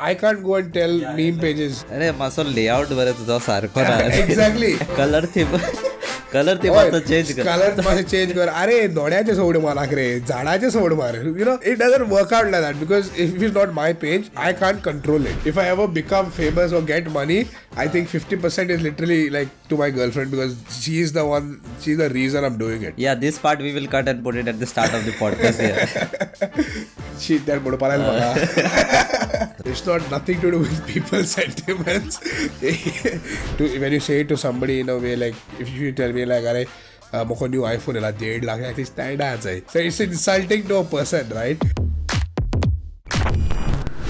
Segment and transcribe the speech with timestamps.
[0.00, 5.26] I can't go and tell meme pages अरे मातसो layout बरं तुझा सारको एक्झॅक्टली कलर
[5.36, 5.56] थीम
[6.32, 7.42] कलर ते माझा चेंज कर.
[7.42, 8.48] कलर माझा चेंज कर.
[8.62, 11.16] अरे दोड्याचे सोड मला रे झाडाचे सोड मार.
[11.38, 14.52] You know it doesn't work out like that because if is not my page I
[14.60, 17.42] can't control it if I ever become famous or get money
[17.78, 21.54] I think fifty percent is literally like to my girlfriend because she is the one
[21.84, 24.36] she is the reason I doing it yeah this part we will cut and put
[24.36, 25.58] it at the start of the podcast
[27.20, 27.94] she त्यात बुडपाला
[29.68, 32.20] it's not nothing to do with people sentiments
[33.58, 36.66] to when you say to somebody in a way like if you tell realize,
[37.12, 37.96] uh, new iPhone
[39.70, 41.58] So it's insulting to a person, right?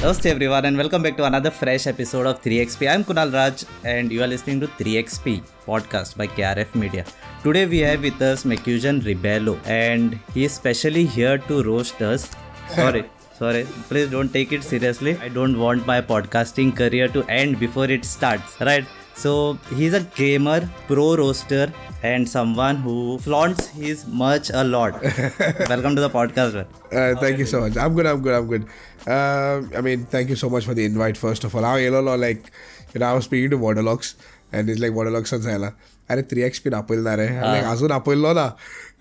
[0.01, 2.89] Namaste everyone and welcome back to another fresh episode of 3XP.
[2.91, 7.05] I'm Kunal Raj and you are listening to 3XP podcast by KRF Media.
[7.43, 12.31] Today we have with us Mecusion Ribello and he is specially here to roast us.
[12.77, 13.05] Sorry.
[13.39, 15.17] Sorry, please don't take it seriously.
[15.19, 18.85] I don't want my podcasting career to end before it starts, right?
[19.18, 25.02] So he's a gamer, pro roaster, and someone who flaunts his merch a lot.
[25.70, 26.54] welcome to the podcast.
[26.54, 26.68] man.
[26.92, 27.78] Uh, thank you so much.
[27.78, 28.06] I'm good.
[28.06, 28.34] I'm good.
[28.34, 28.68] I'm good.
[29.08, 31.18] Uh, I mean, thank you so much for the invite.
[31.18, 32.52] First of all, how you know, like,
[32.94, 34.16] you know, I was speaking to Waterlocks,
[34.52, 35.74] and he's like, Waterlocks and Saila.
[36.12, 38.46] अरे three X pin आपयला रे like अजून आपयलो ना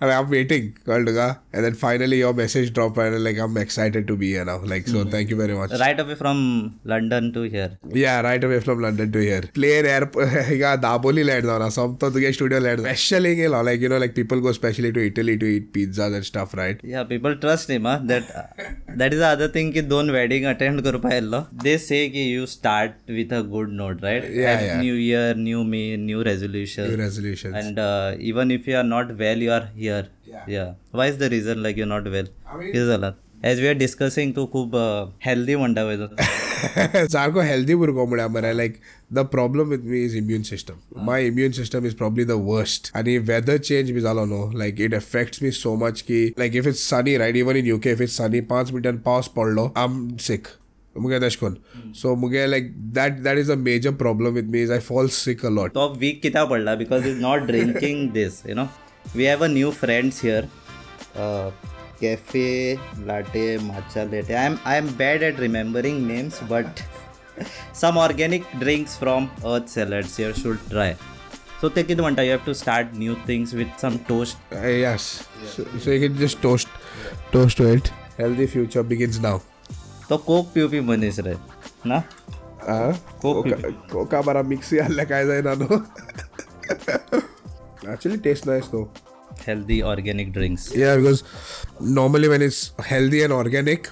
[0.00, 1.40] I I'm waiting, Kalduga.
[1.52, 4.58] And then finally your message dropped and like I'm excited to be here now.
[4.58, 5.10] Like so mm.
[5.10, 5.72] thank you very much.
[5.72, 7.78] Right away from London to here.
[7.88, 9.42] Yeah, right away from London to here.
[9.54, 10.28] Plane airport
[10.84, 12.80] Daboli land some to studio land.
[12.80, 16.54] Especially like you know, like people go especially to Italy to eat pizzas and stuff,
[16.54, 16.80] right?
[16.84, 17.98] Yeah, people trust him, huh?
[18.04, 18.54] That
[18.96, 21.46] that is the other thing ki don wedding attend karu.
[21.52, 24.22] They say that you start with a good note, right?
[24.22, 24.60] Yeah.
[24.60, 24.80] Yeah.
[24.80, 26.88] New year, new me, new resolution.
[26.88, 27.56] New resolutions.
[27.56, 30.74] And uh, even if you are not well, you are here Yeah.
[30.92, 32.28] Why is the reason like you're not well?
[32.46, 33.14] I mean- किती झालं?
[33.48, 34.72] As we are discussing, तू खूप
[35.26, 37.06] healthy म्हणता पाहिजे.
[37.12, 38.76] सारको healthy भुरगो म्हळ्यार मरे like
[39.14, 43.16] the problem with me is immune system my immune system is probably the worst आनी
[43.28, 46.82] वेदर चेंज बी जालो न्हू like it affects me so much की like if it's
[46.90, 50.48] sunny right even in UK if it's sunny पांच मिनटान पावस पडलो I am sick
[50.94, 54.70] मुगे तशें करून सो मुगे like that that is a major problem with me is
[54.72, 56.74] I fall sick a lot तो वीक कित्या पडला?
[56.74, 58.64] Because is not drinking this you know
[59.15, 60.45] we have a new friends here
[62.01, 62.75] cafe
[63.05, 66.81] latte matcha latte I M I am bad eight remembering names but
[67.75, 70.95] some organic drinks from earth salads your should try
[71.61, 75.09] सो ते कितें म्हणटा you have to start new things with some toast yes
[75.55, 76.67] so you can just toast
[77.33, 77.87] toast to it
[78.19, 79.39] healthy future begins नाव
[80.09, 81.33] तो Coke पिवपी मनीस रे
[81.85, 82.01] ना
[83.21, 83.53] Coke
[83.91, 85.77] Coca बरा mixie आहल्या काय जायना न्हू
[87.86, 88.90] actually tastes nice though.
[89.44, 90.74] Healthy organic drinks.
[90.74, 91.22] Yeah, because
[91.80, 93.90] normally when it's healthy and organic,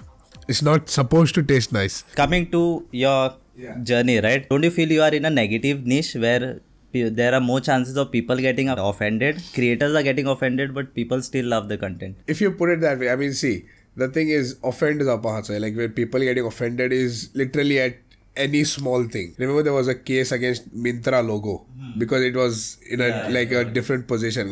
[0.49, 2.03] it's not supposed to taste nice.
[2.15, 3.77] Coming to your yeah.
[3.83, 4.49] journey, right?
[4.49, 6.61] Don't you feel you are in a negative niche where
[6.93, 9.43] there are more chances of people getting offended?
[9.55, 12.17] Creators are getting offended, but people still love the content.
[12.27, 15.19] If you put it that way, I mean, see, the thing is, offend is our
[15.19, 17.97] Like, where people getting offended is literally at
[18.37, 19.35] any small thing.
[19.39, 21.99] Remember there was a case against Myntra logo hmm.
[21.99, 23.61] because it was in a yeah, like yeah.
[23.61, 24.51] a different position.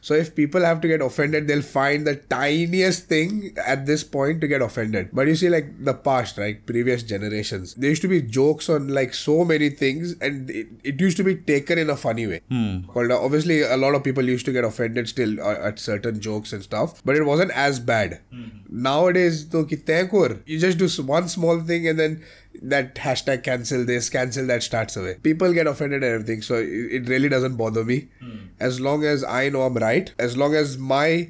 [0.00, 4.40] So if people have to get offended, they'll find the tiniest thing at this point
[4.40, 5.10] to get offended.
[5.12, 6.64] But you see, like the past, right?
[6.66, 11.00] Previous generations, there used to be jokes on like so many things, and it, it
[11.00, 12.40] used to be taken in a funny way.
[12.48, 12.80] Hmm.
[12.94, 16.62] Obviously, a lot of people used to get offended still uh, at certain jokes and
[16.62, 18.20] stuff, but it wasn't as bad.
[18.32, 18.48] Hmm.
[18.68, 19.66] Nowadays, though,
[20.46, 22.24] you just do one small thing and then
[22.61, 25.15] that hashtag cancel this, cancel that starts away.
[25.23, 28.09] People get offended and everything, so it, it really doesn't bother me.
[28.59, 31.29] As long as I know I'm right, as long as my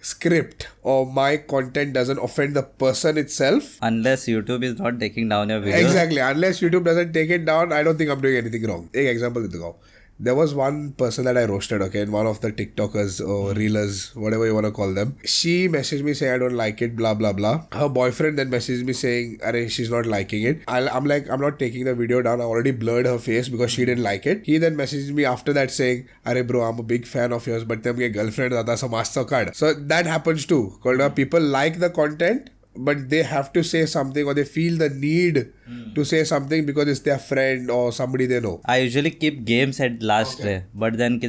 [0.00, 3.78] script or my content doesn't offend the person itself.
[3.82, 6.18] unless youtube is not taking down your videos Exactly.
[6.18, 8.88] Unless YouTube doesn't take it down, I don't think I'm doing anything wrong.
[8.92, 9.74] Take example देता हूँ.
[10.21, 13.59] there was one person that I roasted, okay, and one of the TikTokers or hmm.
[13.59, 15.17] reelers, whatever you want to call them.
[15.25, 17.65] She messaged me saying, I don't like it, blah, blah, blah.
[17.71, 19.39] Her boyfriend then messaged me saying,
[19.69, 20.61] she's not liking it.
[20.67, 22.39] i am like, I'm not taking the video down.
[22.39, 24.45] I already blurred her face because she didn't like it.
[24.45, 27.63] He then messaged me after that saying, Are bro, I'm a big fan of yours,
[27.63, 29.55] but then my girlfriend, that's a MasterCard.
[29.55, 30.79] So that happens too.
[31.15, 35.51] People like the content, but they have to say something or they feel the need
[35.69, 35.93] mm.
[35.93, 39.79] to say something because it's their friend or somebody they know i usually keep games
[39.79, 40.43] at last okay.
[40.43, 41.19] then but then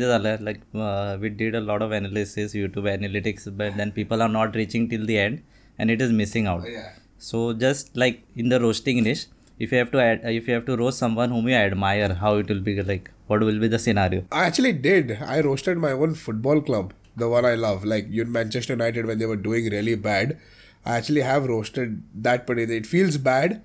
[0.44, 4.54] like uh, we did a lot of analysis youtube analytics but then people are not
[4.54, 5.42] reaching till the end
[5.78, 6.92] and it is missing out oh, yeah.
[7.18, 9.26] so just like in the roasting dish
[9.58, 12.36] if you have to add, if you have to roast someone whom you admire how
[12.36, 15.92] it will be like what will be the scenario i actually did i roasted my
[15.92, 19.70] own football club the one i love like in manchester united when they were doing
[19.70, 20.38] really bad
[20.84, 22.76] I actually have roasted that particular.
[22.76, 23.62] It feels bad,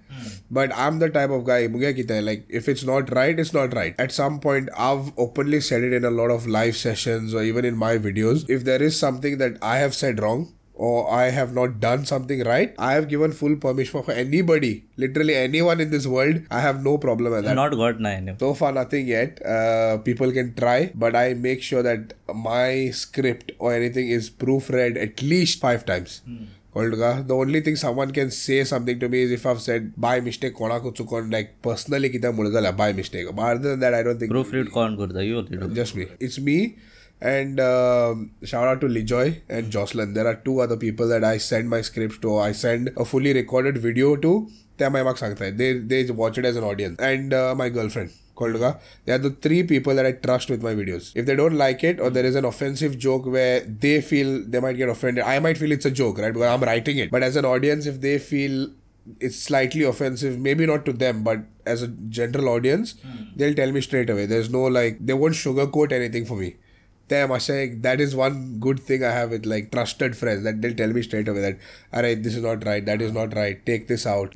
[0.52, 1.68] but I'm the type of guy.
[1.68, 3.96] मुझे kita hai, Like if it's not right, it's not right.
[4.00, 7.66] At some point, I've openly said it in a lot of live sessions or even
[7.66, 8.46] in my videos.
[8.50, 12.44] If there is something that I have said wrong, or I have not done something
[12.44, 16.42] right, I have given full permission for anybody, literally anyone in this world.
[16.52, 17.56] I have no problem with that.
[17.56, 18.36] Not got nine.
[18.40, 19.44] So far, nothing yet.
[19.44, 25.02] Uh, people can try, but I make sure that my script or anything is proofread
[25.02, 26.22] at least five times.
[26.78, 30.54] The only thing someone can say something to me is if I've said by mistake
[30.54, 33.26] कोणाको चुकून like personally कितें म्हणूं जाल्यार by mistake.
[33.36, 35.74] But other than that, I don't think Proofread कोण करता you only do.
[35.74, 36.06] just me.
[36.20, 36.76] It's me.
[37.22, 40.14] And um shout out to Lijoy and Jocelyn.
[40.14, 42.38] There are two other people that I send my scripts to.
[42.38, 44.48] I send a fully recorded video to.
[44.80, 47.70] त्या मागीर म्हाका सांगताय they they watch it as an audience and uh, my
[48.38, 48.56] called
[49.06, 51.12] they are the three people that I trust with my videos.
[51.16, 54.60] If they don't like it or there is an offensive joke where they feel they
[54.60, 56.34] might get offended, I might feel it's a joke, right?
[56.34, 57.12] Because I'm writing it.
[57.12, 58.69] But as an audience, if they feel
[59.19, 63.25] it's slightly offensive, maybe not to them, but as a general audience, hmm.
[63.36, 64.25] they'll tell me straight away.
[64.25, 66.56] There's no like, they won't sugarcoat anything for me
[67.07, 70.74] damn saying that is one good thing I have with like trusted friends that they'll
[70.74, 71.57] tell me straight away that
[71.94, 74.33] alright, this is not right, that is not right, take this out.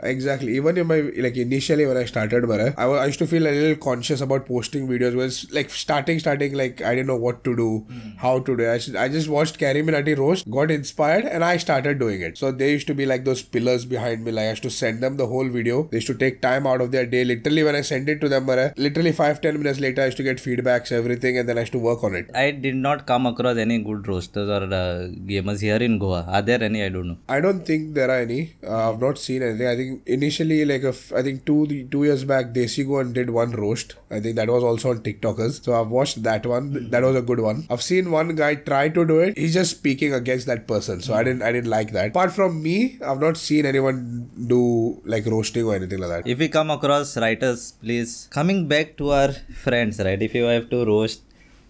[0.00, 0.56] Exactly.
[0.56, 3.50] Even in my like initially when I started but I, I used to feel a
[3.50, 7.56] little conscious about posting videos was like starting starting like I didn't know what to
[7.56, 8.16] do, mm.
[8.18, 8.96] how to do it.
[8.96, 12.38] I, I just watched Carry Minati roast, got inspired and I started doing it.
[12.38, 14.32] So they used to be like those pillars behind me.
[14.32, 15.84] Like I used to send them the whole video.
[15.84, 17.24] They used to take time out of their day.
[17.24, 20.16] Literally when I send it to them literally literally five, ten minutes later I used
[20.18, 22.30] to get feedbacks, everything, and then I used to work on it.
[22.34, 26.24] I did not come across any good roasters or uh, gamers here in Goa.
[26.28, 26.84] Are there any?
[26.84, 27.18] I don't know.
[27.28, 28.40] I don't think there are any.
[28.66, 29.66] Uh, I've not seen anything.
[29.66, 31.60] I think initially, like, a f- I think two
[31.96, 33.96] two years back, Desi Goan did one roast.
[34.10, 35.62] I think that was also on TikTokers.
[35.64, 36.90] So I've watched that one.
[36.90, 37.66] That was a good one.
[37.70, 39.38] I've seen one guy try to do it.
[39.38, 41.00] He's just speaking against that person.
[41.00, 42.08] So I didn't I didn't like that.
[42.08, 46.26] Apart from me, I've not seen anyone do like roasting or anything like that.
[46.26, 49.32] If we come across writers, please coming back to our
[49.64, 50.20] friends, right?
[50.20, 51.22] If you have to roast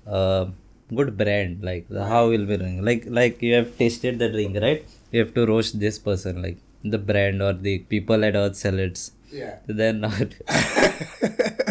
[0.06, 0.46] uh,
[0.94, 2.82] good brand, like how will be doing?
[2.82, 4.82] Like like you have tasted the drink, right?
[5.12, 9.12] You have to roast this person, like the brand or the people at Earth Salads.
[9.31, 9.56] Yeah.
[9.66, 10.34] Then not.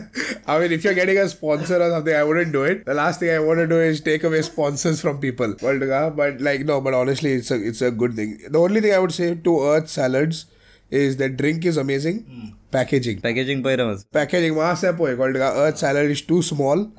[0.49, 2.85] I mean, if you're getting a sponsor or something, I wouldn't do it.
[2.87, 5.55] The last thing I want to do is take away sponsors from people.
[5.61, 8.39] But, uh, but like, no, but honestly, it's a, it's a good thing.
[8.51, 10.47] The only thing I would say to Earth Salads
[10.91, 12.57] is that drink is amazing.
[12.71, 13.21] Packaging.
[13.21, 14.05] Packaging pyramus.
[14.13, 16.91] Packaging, master boy, called Earth Salad is too small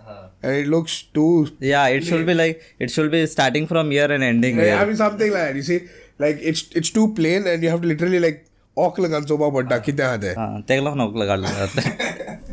[0.44, 1.50] and it looks too.
[1.60, 4.86] Yeah, it should be like it should be starting from here and ending I here.
[4.86, 5.56] mean, something like that.
[5.56, 5.80] You see,
[6.20, 8.46] like it's it's too plain and you have to literally like.
[8.84, 12.49] Okla gansoba badda किती हात आहे हाँ, तेगला नोकला काढलं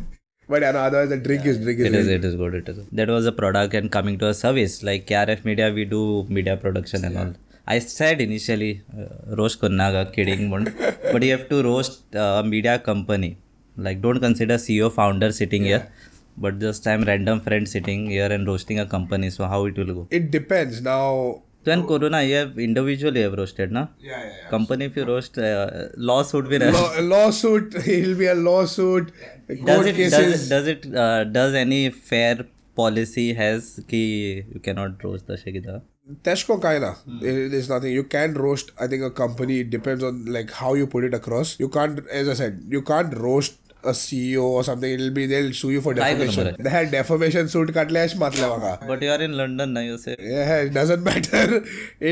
[0.48, 2.68] but yeah, no, otherwise the drink is drink is It is, it is good, it
[2.68, 2.86] is.
[2.92, 4.82] That was a product and coming to a service.
[4.82, 7.34] Like KRF Media, we do media production and all.
[7.66, 10.48] I said initially, uh, roast kunnaga, kidding,
[11.12, 13.36] but you have to roast uh, a media company.
[13.76, 15.90] Like, don't consider CEO founder sitting here,
[16.36, 19.28] but just I'm random friend sitting here and roasting a company.
[19.28, 20.08] So, how it will go?
[20.10, 23.82] it depends now Then Corona, you have individually have roasted, na?
[24.00, 24.50] yeah yeah, yeah.
[24.54, 26.58] Company, if you roast, uh, lawsuit be.
[26.78, 29.12] Law, lawsuit it'll be a lawsuit
[29.72, 32.46] does it cases does, it does it uh, does any fair
[32.80, 34.02] policy has ki
[34.56, 35.78] you cannot roast the shekida
[36.26, 36.90] Teshko kaina.
[37.22, 37.92] There- There's nothing.
[37.92, 38.70] You can roast.
[38.84, 39.56] I think a company.
[39.64, 41.50] It depends on like how you put it across.
[41.62, 44.91] You can't, as I said, you can't roast a CEO or something.
[44.95, 46.45] It'll be they'll sue you for काय करू defamation.
[46.45, 46.63] बरं?
[46.65, 48.87] They had defamation suit काटले अश मातले म्हाका.
[48.91, 51.41] but you are in london now you say Yeah, it doesn't matter.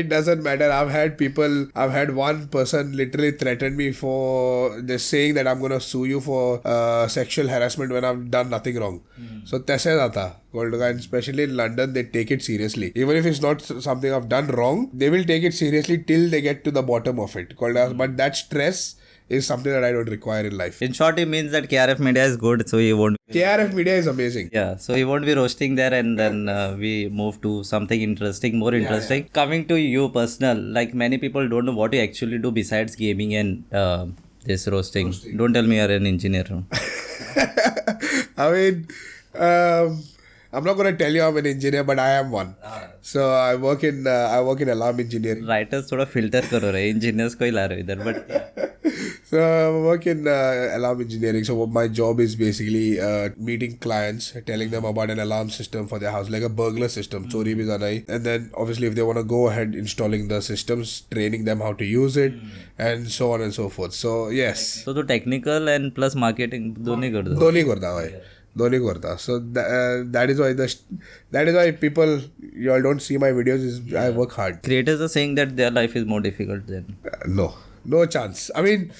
[0.00, 0.68] It doesn't matter.
[0.80, 1.54] I've had people.
[1.84, 6.20] I've had one person literally threaten me for just saying that I'm gonna sue you
[6.28, 6.42] for
[6.74, 9.00] uh, sexual harassment when I've done nothing wrong.
[9.52, 10.88] So तसे जाता कळलं का?
[10.92, 12.92] And especially in London, they take it seriously.
[13.04, 16.28] Even if it's not s- something I've done wrong, they will take it seriously till
[16.34, 17.56] they get to the bottom of it.
[17.62, 17.98] कळलं का?
[18.02, 18.82] But that stress
[19.28, 20.76] is something that I don't require in life.
[20.86, 24.06] in short it means that krf media is good so he won't KRF media is
[24.12, 24.50] amazing.
[24.56, 28.58] yeah so he won't be roasting there and then uh, we move to something interesting
[28.62, 32.50] more interesting coming to you personal like many people don't know what you actually do
[32.60, 34.04] besides gaming and uh,
[34.44, 35.14] this roasting.
[35.40, 36.44] don't tell me you're an engineer
[38.44, 38.88] I mean,
[39.34, 40.02] um,
[40.52, 42.54] I'm not gonna tell you I'm an engineer, but I am one.
[43.00, 45.46] So I work in uh, I work in alarm engineering.
[45.48, 48.65] Writers थोड़ा filter करो रे engineers को ही ला रहे हो इधर but
[49.30, 51.44] So I work in uh, alarm engineering.
[51.44, 55.88] So what my job is basically uh, meeting clients, telling them about an alarm system
[55.88, 57.28] for their house, like a burglar system.
[57.36, 58.04] Chori bhi zana hai.
[58.08, 61.72] And then obviously if they want to go ahead installing the systems, training them how
[61.84, 62.34] to use it,
[62.78, 63.98] and so on and so forth.
[64.02, 64.68] So yes.
[64.84, 68.10] तो तू technical and plus marketing दोन्ही करतो दोन्ही करता हय
[68.58, 69.38] दोन्ही करता so
[70.12, 70.66] that is why the
[71.32, 72.18] that is why people
[72.62, 75.70] you all don't see my videos is I work hard Creators are saying that their
[75.80, 76.90] life is more difficult than.
[77.36, 77.52] No
[77.87, 78.51] no chance.
[78.53, 78.91] I mean,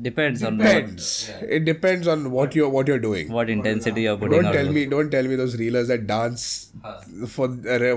[0.00, 0.42] depends, depends.
[0.44, 1.30] on depends.
[1.30, 1.46] Yeah.
[1.56, 3.32] It depends on what you're what you're doing.
[3.32, 4.42] What intensity you're putting.
[4.42, 4.86] Don't tell me.
[4.86, 6.70] Don't tell me those reelers that dance
[7.28, 7.48] for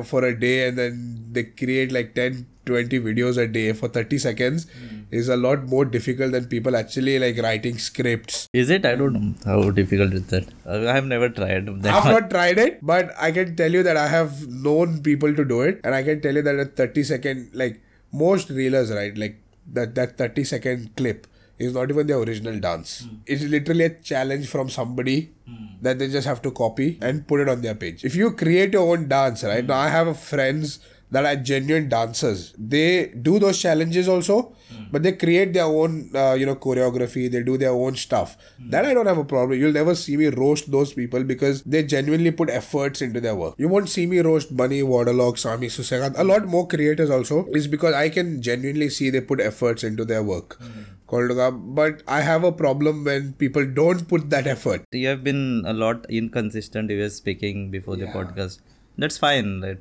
[0.04, 4.18] for a day and then they create like 10, 20 videos a day for 30
[4.18, 5.06] seconds mm.
[5.12, 8.48] is a lot more difficult than people actually like writing scripts.
[8.54, 8.86] Is it?
[8.86, 10.48] I don't know how difficult is that.
[10.66, 11.68] I have never tried.
[11.84, 11.94] that.
[11.94, 15.46] I've not tried it, but I can tell you that I have known people to
[15.46, 19.18] do it, and I can tell you that a 30 second like most reelers, right?
[19.18, 21.28] Like that that 30 second clip
[21.60, 23.02] is not even the original dance.
[23.02, 23.16] Hmm.
[23.26, 25.66] It's literally a challenge from somebody hmm.
[25.82, 28.04] that they just have to copy and put it on their page.
[28.04, 29.68] If you create your own dance, right, hmm.
[29.68, 30.80] now I have a friends
[31.14, 32.54] that are genuine dancers.
[32.58, 34.86] They do those challenges also, hmm.
[34.92, 37.32] but they create their own, uh, you know, choreography.
[37.32, 38.36] They do their own stuff.
[38.58, 38.72] Hmm.
[38.72, 39.60] That I don't have a problem.
[39.60, 43.54] You'll never see me roast those people because they genuinely put efforts into their work.
[43.60, 46.18] You won't see me roast Bunny, Waterlock, Sami Susegat.
[46.18, 50.06] A lot more creators also is because I can genuinely see they put efforts into
[50.06, 50.58] their work.
[50.60, 50.84] Hmm.
[51.14, 51.48] Kolduga.
[51.48, 54.84] Uh, but I have a problem when people don't put that effort.
[54.92, 56.90] You have been a lot inconsistent.
[56.90, 58.62] You were speaking before the podcast.
[58.98, 59.62] That's fine.
[59.62, 59.78] Right?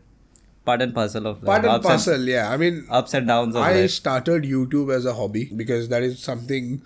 [0.64, 2.50] Part and parcel of Part and ups, parcel, yeah.
[2.50, 3.90] I mean, And, ups and downs of I life.
[3.90, 6.83] started YouTube as a hobby because that is something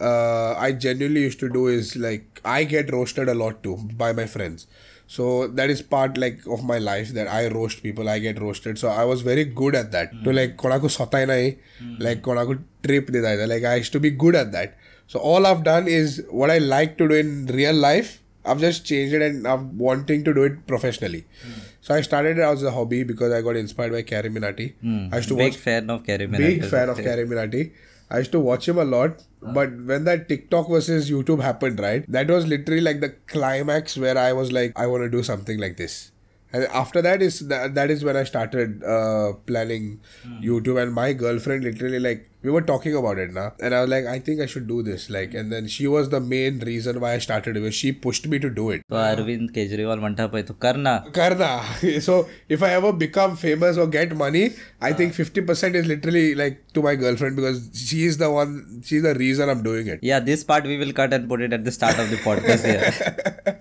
[0.00, 1.66] uh, I genuinely used to do.
[1.68, 4.66] Is like I get roasted a lot too by my friends,
[5.06, 8.08] so that is part like of my life that I roast people.
[8.08, 10.12] I get roasted, so I was very good at that.
[10.24, 10.66] To like hmm.
[10.66, 11.94] konaku sotai nahi, hmm.
[11.98, 14.76] like konaku trip dida Like I used to be good at that.
[15.06, 18.22] So all I've done is what I like to do in real life.
[18.44, 21.24] I've just changed it and I'm wanting to do it professionally.
[21.42, 21.60] Hmm.
[21.86, 24.74] So I started it as a hobby because I got inspired by Carry Minati.
[24.80, 25.08] Hmm.
[25.12, 27.70] I used to Big watch fan of Carry big fan of Carry Minati.
[28.10, 29.52] I used to watch him a lot, uh.
[29.52, 34.18] but when that TikTok versus YouTube happened, right, that was literally like the climax where
[34.18, 36.10] I was like, I want to do something like this.
[36.52, 40.40] And after that is that, that is when I started uh, planning hmm.
[40.40, 43.90] YouTube, and my girlfriend literally like we were talking about it now and i was
[43.92, 45.08] like i think i should do this.
[45.16, 48.38] Like and then she was the main reason why i started it she pushed me
[48.44, 48.82] to do it.
[48.90, 50.94] So arvind kejriwal manta pai to karna.
[51.18, 51.50] Karna.
[52.08, 52.14] So
[52.56, 54.44] if i ever become famous or get money
[54.90, 55.24] i think ah.
[55.24, 58.54] 50% is literally like to my girlfriend because she is the one
[58.90, 60.00] she's the reason i'm doing it.
[60.12, 62.64] Yeah this part we will cut and put it at the start of the podcast
[62.74, 63.58] yeah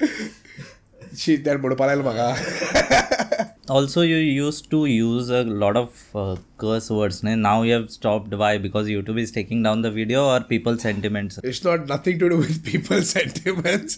[1.24, 2.30] she that maga.
[3.70, 7.24] also you used to use a lot of uh, curse words.
[7.24, 7.36] ne?
[7.36, 8.34] Now you have stopped.
[8.34, 8.58] Why?
[8.58, 11.40] Because YouTube is taking down the video or people's sentiments.
[11.44, 13.98] It's not nothing to do with people's sentiments.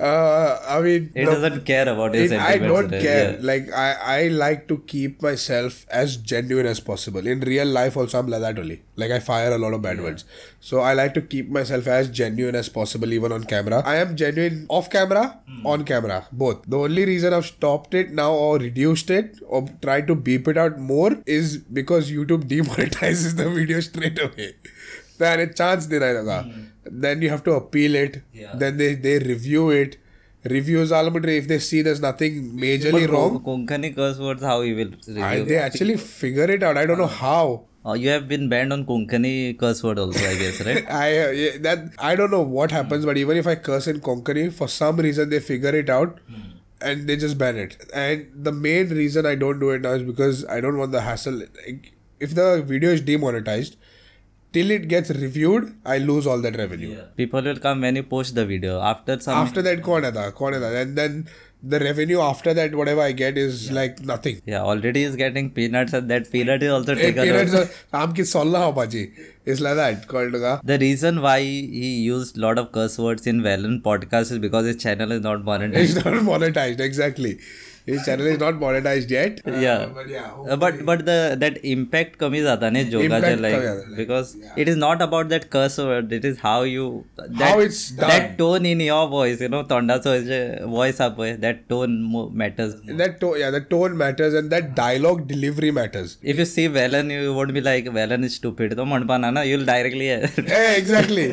[0.00, 2.74] uh, I mean, It the- doesn't care about your it- I sentiments.
[2.80, 3.02] don't right?
[3.02, 3.30] care.
[3.32, 3.38] Yeah.
[3.50, 7.26] Like I, I like to keep myself as genuine as possible.
[7.26, 8.82] In real life, also I'm like that only.
[8.96, 10.24] Like I fire a lot of bad words.
[10.60, 13.82] So I like to keep myself as genuine as possible, even on camera.
[13.84, 16.62] I am genuine off camera, on camera, both.
[16.66, 20.56] The only reason I've stopped it now or reduced it or tried to beep it
[20.56, 24.54] out more is because YouTube demonetizes the video straight away.
[25.18, 26.02] Then a chance did
[26.84, 28.22] Then you have to appeal it.
[28.32, 28.54] Yeah.
[28.54, 29.96] Then they, they review it.
[30.44, 34.92] Reviews ultimately if they see there's nothing majorly wrong, Konkani curse words, how you will
[35.06, 35.22] review?
[35.22, 36.76] I, they actually figure it out.
[36.76, 37.64] I don't know how.
[37.84, 40.90] Uh, you have been banned on Konkani curse word also, I guess, right?
[40.90, 44.00] I uh, yeah, that I don't know what happens, but even if I curse in
[44.00, 46.18] Konkani, for some reason they figure it out
[46.80, 47.90] and they just ban it.
[47.94, 51.02] And the main reason I don't do it now is because I don't want the
[51.02, 51.34] hassle.
[51.34, 53.76] Like, if the video is demonetized,
[54.52, 56.96] till it gets reviewed, I lose all that revenue.
[56.96, 57.04] Yeah.
[57.16, 58.80] People will come when you post the video.
[58.80, 61.28] After some after that corner da, corner and then
[61.62, 63.74] the revenue after that whatever I get is yeah.
[63.74, 64.40] like nothing.
[64.46, 67.24] Yeah, already is getting peanuts and that peanut is also taken.
[67.24, 67.52] Peanuts.
[69.44, 70.60] It's like that.
[70.64, 74.76] The reason why he used lot of curse words in Valen podcast is because his
[74.76, 75.74] channel is not monetized.
[75.74, 77.38] It's not monetized exactly.
[77.88, 79.40] His channel is not monetized yet.
[79.50, 79.84] Uh, yeah.
[79.98, 80.24] But yeah.
[80.54, 84.32] Uh, but but the that impact कमी जाता ने जोगा Impact like because
[84.64, 88.10] it is not about that curse word it is how you that, How it's done.
[88.12, 90.16] that tone in your voice you know तोंडाचो
[90.74, 95.26] voice up that tone mo- matters That tone, yeah, the tone matters and that dialogue
[95.34, 96.16] delivery matters.
[96.34, 99.46] if you see Valen you won't be like Valen is stupid तो म्हणपा ना ना
[99.52, 101.26] you'll directly yeah, exactly.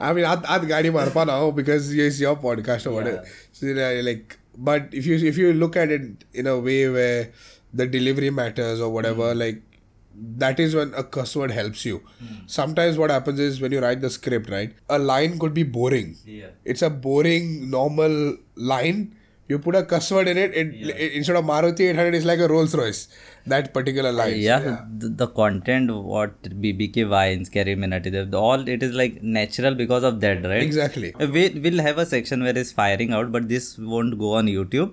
[0.00, 3.22] I mean, at at गाड़ी मारपा now because it's your podcast or whatever.
[3.24, 3.32] Yeah.
[3.52, 3.66] So,
[4.08, 7.32] like, but if you if you look at it in a way where
[7.72, 9.38] the delivery matters or whatever, hmm.
[9.38, 9.62] like
[10.42, 11.98] that is when a cuss word helps you.
[12.18, 12.34] Hmm.
[12.46, 16.16] Sometimes what happens is when you write the script, right, a line could be boring.
[16.26, 16.48] Yeah.
[16.64, 19.16] It's a boring normal line.
[19.50, 22.38] You put a cuss word in it, it, it- instead of Maruti 800, it's like
[22.38, 23.00] a Rolls Royce.
[23.52, 24.36] That particular line.
[24.38, 29.74] yeah, The, the content what bbk vines Carry Minati, the- all it is like natural
[29.74, 31.12] because of that right Exactly.
[31.36, 34.92] We will have a section where it's firing out but this won't go on youtube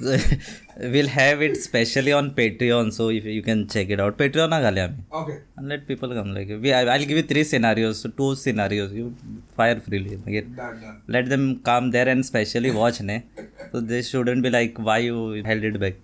[0.00, 4.82] we'll have it specially on patreon so if you can check it out patreon घाले
[5.20, 5.36] Okay.
[5.56, 8.90] and let people come like we I- i'll give you three scenarios so two scenarios
[8.98, 9.06] you
[9.58, 10.98] fire freely again Done, done.
[11.16, 13.16] let them come there and specially watch ne
[13.72, 15.16] so they shouldn't be like why you
[15.50, 15.96] held it back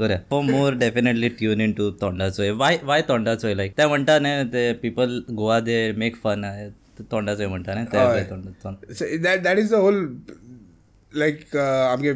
[0.00, 4.64] बरं for more definitely tune into तोंडाचोय why why तोंडाचोय like ते म्हणता ने ते
[4.82, 6.48] people Goa they make fun
[7.12, 8.24] तोंडाचोय म्हणता ने ते
[8.64, 10.02] तोंड So that that is the whole
[11.22, 12.12] like uh, आमगे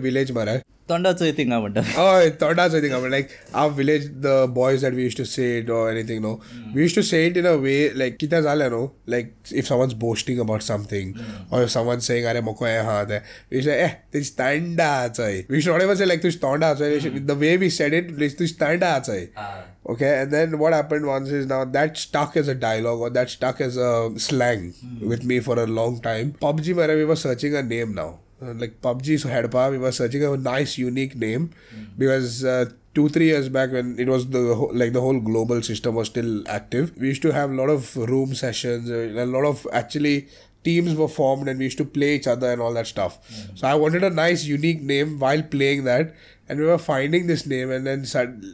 [0.90, 1.84] Tonda's a thing I wonder.
[1.96, 2.94] Oh, Tonda's a thing.
[2.94, 6.22] I mean, like our village, the boys that we used to say it or anything,
[6.22, 6.72] no, hmm.
[6.74, 9.94] we used to say it in a way like kita zala, no, like if someone's
[9.94, 11.54] boasting about something hmm.
[11.54, 13.20] or if someone's saying "Arey moko hai haan hai,"
[13.50, 14.88] we say "Eh, this Tonda
[15.20, 17.26] hai." We should not even say like "this Tonda hai." Mm.
[17.26, 19.52] The way we said it, like "this Tonda hai." Ah.
[19.94, 23.30] Okay, and then what happened once is now that stuck as a dialogue or that
[23.30, 25.08] stuck as a slang hmm.
[25.08, 26.34] with me for a long time.
[26.48, 28.10] PUBG, where we were searching a name now.
[28.42, 31.50] Uh, like PUBG so Hedpa, we were searching a nice, unique name.
[31.98, 35.62] Because uh, two, three years back when it was the whole, like the whole global
[35.62, 39.26] system was still active, we used to have a lot of room sessions, uh, a
[39.26, 40.28] lot of actually
[40.62, 43.18] teams were formed and we used to play each other and all that stuff.
[43.54, 46.14] So I wanted a nice, unique name while playing that,
[46.48, 48.44] and we were finding this name, and then sud-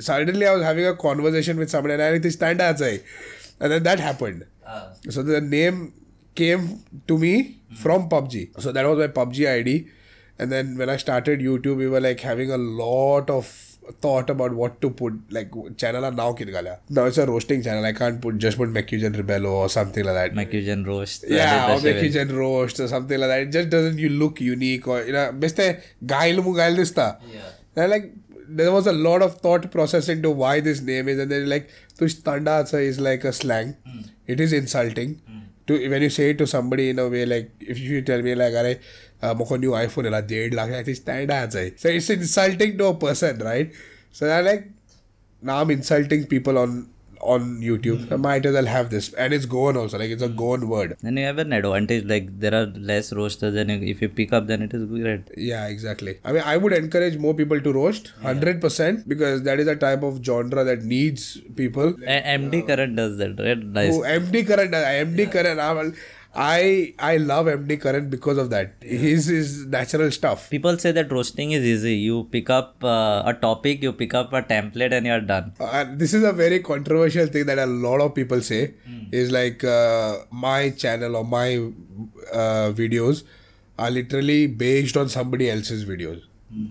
[0.00, 3.02] suddenly I was having a conversation with somebody, and I think stand outside,
[3.60, 4.46] and then that happened.
[5.10, 5.94] So the name
[6.34, 8.60] came to me from PUBG.
[8.60, 9.88] So that was my PUBG ID.
[10.38, 13.46] And then when I started YouTube, we were like having a lot of
[14.00, 15.14] thought about what to put.
[15.30, 16.78] Like channel are now kid gala.
[16.88, 17.84] Now it's a roasting channel.
[17.84, 20.34] I can't put just put Mecugen Rebello or something like that.
[20.34, 23.40] Mecugen roast yeah, or Mecugen roast or something like that.
[23.40, 25.32] It just doesn't you look unique or you know.
[25.32, 27.18] Beste gail mu gail dista.
[27.32, 27.50] Yeah.
[27.76, 28.12] And like
[28.48, 31.68] there was a lot of thought process into why this name is, and then like
[31.98, 33.76] to standa is like a slang.
[33.86, 34.00] Hmm.
[34.26, 35.20] It is insulting.
[35.26, 35.37] Hmm
[35.67, 38.35] To when you say it to somebody in a way like if you tell me
[38.35, 38.73] like अरे
[39.23, 42.87] uh, मुझको new iPhone है डेढ़ लाख है stand आ जाए so it's insulting to
[42.87, 43.77] a person right
[44.19, 44.65] so I like
[45.41, 46.75] now I'm insulting people on
[47.20, 49.12] on YouTube I might as well have this.
[49.14, 50.96] And it's gone also like it's a gone word.
[51.02, 54.46] Then you have an advantage like there are less roasters and if you pick up
[54.46, 55.30] then it is great.
[55.36, 56.18] Yeah, exactly.
[56.24, 59.76] I mean, I would encourage more people to roast, hundred percent, because that is a
[59.76, 61.94] type of genre that needs people.
[62.06, 63.58] A- MD Karan does that right?
[63.58, 63.94] Nice.
[63.94, 65.58] Oh, MD Karan, MD Karan.
[65.60, 65.92] I, will-
[66.42, 68.74] I I love MD Current because of that.
[68.80, 70.42] His is natural stuff.
[70.50, 74.32] people say that roasting is easy you pick up uh, a topic you pick up
[74.32, 77.66] a template and you're done Uh, and this is a very controversial thing that a
[77.88, 78.60] lot of people say
[79.22, 81.48] is like uh, my channel or my
[82.32, 83.24] uh, videos
[83.78, 86.22] are literally based on somebody else's videos.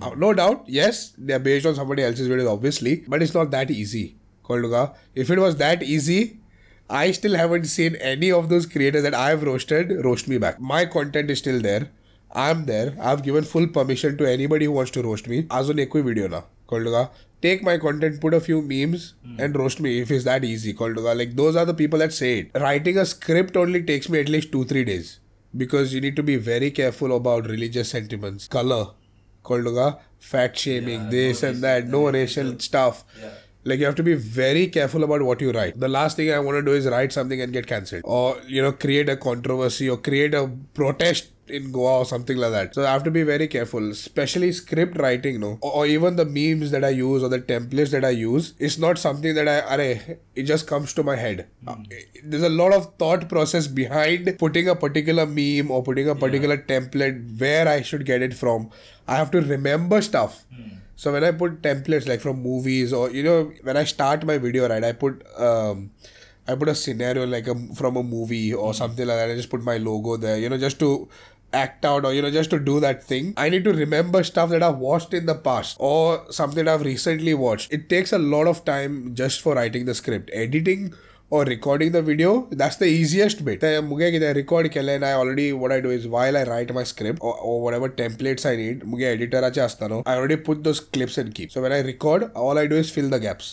[0.02, 3.52] Uh, no doubt, yes, they are based on somebody else's videos, obviously, but it's not
[3.52, 4.06] that easy.
[4.44, 4.82] Kolduga.
[5.24, 6.40] If it was that easy,
[6.90, 10.60] I still haven't seen any of those creators that I've roasted roast me back.
[10.60, 11.90] My content is still there.
[12.32, 12.96] I'm there.
[13.00, 15.48] I've given full permission to anybody who wants to roast me.
[15.52, 16.42] As Azun ekoi video na.
[16.68, 17.10] Kolduga.
[17.42, 19.40] Take my content, put a few memes, hmm.
[19.40, 20.74] and roast me if it's that easy.
[20.74, 21.16] Kolduga.
[21.18, 22.52] Like those are the people that say it.
[22.56, 25.20] Writing a script only takes me at least two, three days.
[25.56, 28.88] Because you need to be very careful about religious sentiments, color,
[29.44, 33.04] Kolduga, fat shaming, this and that, no racial stuff.
[33.70, 35.80] Like you have to be very careful about what you write.
[35.86, 38.28] The last thing I want to do is write something and get cancelled, or
[38.58, 42.76] you know, create a controversy or create a protest in Goa or something like that.
[42.76, 46.26] So I have to be very careful, especially script writing, no, or, or even the
[46.38, 48.54] memes that I use or the templates that I use.
[48.60, 51.48] It's not something that I, arre, it just comes to my head.
[51.66, 51.76] Uh,
[52.24, 56.58] There's a lot of thought process behind putting a particular meme or putting a particular
[56.58, 58.70] template where I should get it from.
[59.08, 60.46] I have to remember stuff.
[60.98, 64.38] So when I put templates like from movies or you know when I start my
[64.40, 65.92] video right, I put um,
[66.48, 69.30] I put a scenario like a, from a movie or something like that.
[69.30, 71.08] I just put my logo there, you know, just to
[71.54, 73.34] act out or you know just to do that thing.
[73.38, 77.36] I need to remember stuff that I've watched in the past or something I've recently
[77.36, 77.72] watched.
[77.72, 80.32] It takes a lot of time just for writing the script.
[80.34, 80.96] Editing
[81.37, 85.13] or recording the video that's the easiest bit ते मुगे कितें record केलें and I
[85.21, 88.55] already what I do is while I write my script or, or whatever templates I
[88.57, 91.81] need मुगे एडिटराचे आसता न्हू I already put those clips and keep so when I
[91.89, 93.49] record all I do is fill the gaps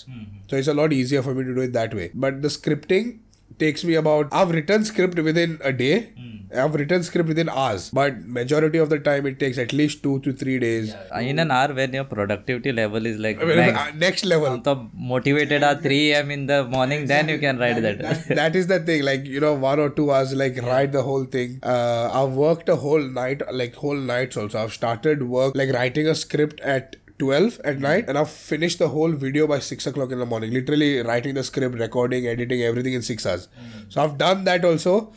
[0.49, 3.09] so it's a lot easier for me to do it that way but the scripting
[3.58, 6.12] takes me about I've written script within a day
[6.56, 10.20] I've written script within hours, but majority of the time it takes at least two
[10.20, 10.94] to three days.
[11.20, 14.60] In an hour when your productivity level is like I mean, max, uh, next level.
[14.64, 16.30] so motivated at 3 a.m.
[16.30, 17.98] in the morning, then you can write that.
[17.98, 21.02] that, that is the thing like you know one or two hours like write the
[21.02, 25.54] whole thing uh, i've worked a whole night like whole nights also i've started work
[25.56, 29.58] like writing a script at 12 at night and i've finished the whole video by
[29.58, 33.48] 6 o'clock in the morning literally writing the script recording editing everything in 6 hours.
[33.88, 35.12] So i've done that also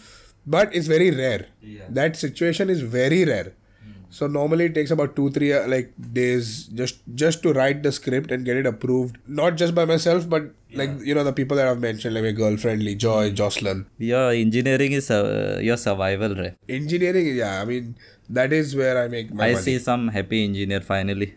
[0.45, 1.47] but it's very rare.
[1.89, 3.53] That situation is very rare.
[4.09, 7.91] So normally it takes about two three uh, like days just just to write the
[7.91, 9.17] script and get it approved.
[9.27, 12.31] Not just by myself but like you know the people that i've mentioned like my
[12.31, 13.85] girlfriend lee joy jocelyn.
[13.97, 16.55] Your engineering is uh, your survival, right?
[16.69, 17.95] engineering yeah i mean
[18.29, 19.63] that is where i make my I money.
[19.63, 21.35] see some happy engineer finally.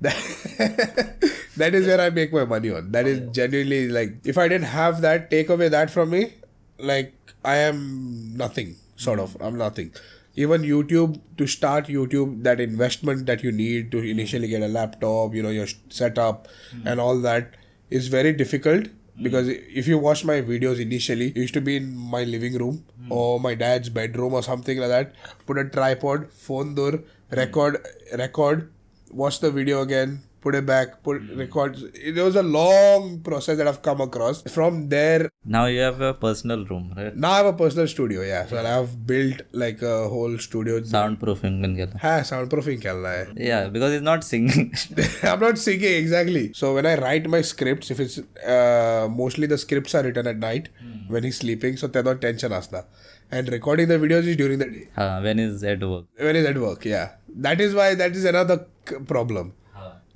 [0.00, 2.92] that, is where i make my money on.
[2.92, 3.32] That is oh.
[3.32, 6.34] genuinely like if i didn't have that take away that from me
[6.78, 9.36] like i am nothing sort of.
[9.40, 9.92] I'm nothing.
[10.36, 15.34] Even youtube to start youtube that investment that you need to initially get a laptop
[15.34, 16.86] you know your setup hmm.
[16.86, 17.54] and all that
[17.90, 19.22] is very difficult hmm.
[19.24, 22.84] because if you watch my videos initially it used to be in my living room
[23.00, 23.10] hmm.
[23.10, 25.12] or my dad's bedroom or something like that.
[25.44, 27.00] Put a tripod phone door
[27.32, 27.84] record
[28.16, 28.70] record
[29.11, 31.75] watch the video again put it back put record
[32.07, 36.13] it was a long process that i've come across from there Now you have a
[36.23, 37.15] personal room, right?
[37.15, 41.61] now i have a personal studio yeah so i've built like a whole studio Soundproofing
[41.65, 41.99] बन गया था.
[42.03, 44.67] हाँ soundproofing करना है Yeah, because it's not singing.
[45.31, 46.43] I'm not singing exactly.
[46.61, 48.19] So when I write my scripts, if it's
[48.57, 50.69] uh, mostly the scripts are written at night
[51.15, 52.83] when he's sleeping, so there's no tension asna.
[53.30, 56.06] And recording the videos is during the day हाँ, when is at work.
[56.18, 56.84] when he's at work.
[56.84, 57.10] Yeah,
[57.48, 59.52] that is why that is another c- problem.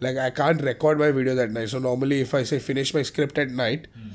[0.00, 1.68] Like I can't record my videos at night.
[1.68, 3.86] So normally, if I say finish my script at night.
[3.94, 4.08] Hmm.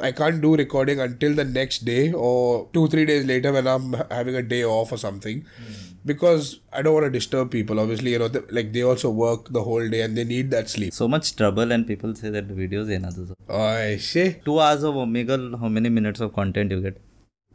[0.00, 3.92] I can't do recording until the next day or two, three days later when I'm
[4.10, 5.72] having a day off or something hmm.
[6.04, 7.78] because I don't want to disturb people.
[7.78, 10.68] Obviously, you know, th- like they also work the whole day and they need that
[10.68, 10.92] sleep.
[10.92, 13.26] So much trouble and people say that videos are another.
[13.48, 17.00] Oh, I say, Two hours of Omegle, how many minutes of content you get?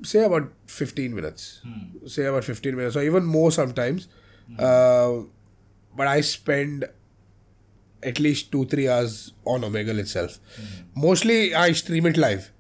[0.04, 1.62] Say about 15 minutes.
[2.08, 4.08] Say about 15 minutes or even more sometimes.
[4.58, 5.22] Uh,
[5.96, 6.86] but I spend
[8.02, 10.40] at least two, three hours on Omegle itself.
[10.96, 12.52] Mostly I stream it live.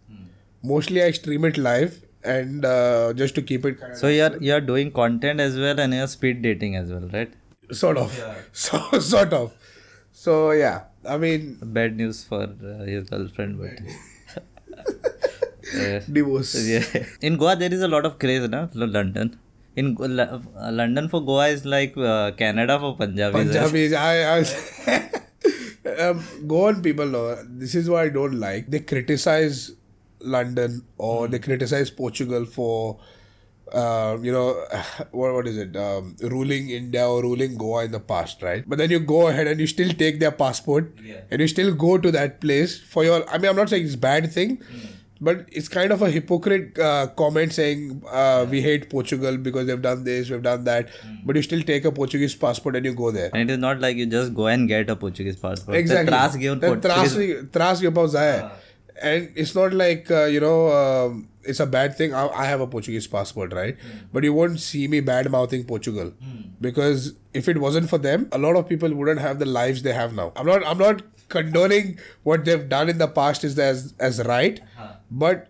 [0.64, 4.60] Mostly I stream it live and uh, just to keep it kind So you're you're
[4.60, 7.32] doing content as well and you're speed dating as well, right?
[7.72, 8.12] sort of.
[8.52, 9.54] So, sort of.
[10.12, 10.86] So, yeah.
[11.08, 13.80] I mean, Bad news for uh, his girlfriend, but
[16.12, 16.56] divorce.
[16.68, 17.06] yeah.
[17.22, 18.68] In Goa, there is a lot of craze, na?
[18.74, 19.40] London.
[19.76, 20.40] In uh,
[20.72, 23.46] London for Goa is like uh, Canada for Punjabis.
[23.46, 25.10] Punjabis, I, I
[26.00, 28.70] um, Goan people know this is what I don't like.
[28.70, 29.72] They criticize
[30.20, 33.00] London or they criticize Portugal for,
[33.72, 34.66] uh, you know,
[35.12, 35.76] what what is it?
[35.78, 38.68] Um, ruling India or ruling Goa in the past, right?
[38.68, 40.94] But then you go ahead and you still take their passport
[41.32, 43.28] and you still go to that place for your.
[43.30, 44.62] I mean, I'm not saying it's bad thing
[45.22, 49.82] but it's kind of a hypocrite uh, comment saying uh, we hate Portugal because they've
[49.82, 51.20] done this, we've done that, mm.
[51.26, 53.30] but you still take a Portuguese passport and you go there.
[53.34, 55.78] And it is not like you just go and get a Portuguese passport.
[55.78, 56.12] Exactly.
[56.12, 58.52] Tras ke given jaya.
[59.02, 62.14] And it's not like, uh, you know, um, it's a bad thing.
[62.14, 63.78] I, I, have a Portuguese passport, right?
[63.78, 64.08] Mm.
[64.12, 66.50] But you won't see me bad mouthing Portugal mm.
[66.60, 69.94] because if it wasn't for them, a lot of people wouldn't have the lives they
[69.94, 70.34] have now.
[70.36, 74.60] I'm not, I'm not condoning what they've done in the past is as, as right.
[74.78, 75.48] Uh-huh but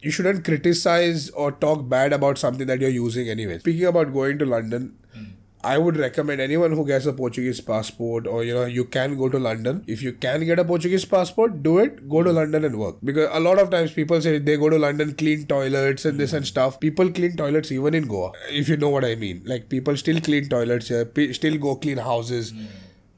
[0.00, 3.58] you shouldn't criticize or talk bad about something that you're using anyway.
[3.58, 5.24] Speaking about going to London, hmm.
[5.64, 9.28] I would recommend anyone who gets a Portuguese passport or you know you can go
[9.28, 9.82] to London.
[9.86, 12.08] If you can get a Portuguese passport, do it.
[12.08, 12.36] Go to hmm.
[12.36, 15.46] London and work because a lot of times people say they go to London, clean
[15.46, 16.38] toilets and this hmm.
[16.38, 16.78] and stuff.
[16.78, 19.42] People clean toilets even in Goa, if you know what I mean.
[19.44, 22.52] Like people still clean toilets here, pe- still go clean houses,